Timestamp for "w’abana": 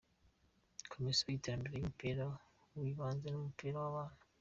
3.83-4.17